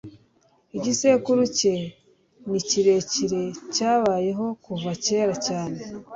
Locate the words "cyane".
5.47-5.79